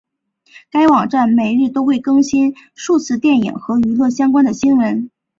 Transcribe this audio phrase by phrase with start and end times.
[0.71, 5.11] 该网站每日都会更新数次电影和娱乐相关的新闻。